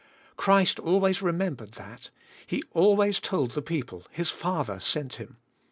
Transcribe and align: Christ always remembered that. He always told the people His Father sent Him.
Christ 0.35 0.79
always 0.79 1.21
remembered 1.21 1.73
that. 1.73 2.09
He 2.47 2.63
always 2.71 3.19
told 3.19 3.51
the 3.51 3.61
people 3.61 4.07
His 4.09 4.31
Father 4.31 4.79
sent 4.79 5.17
Him. 5.17 5.37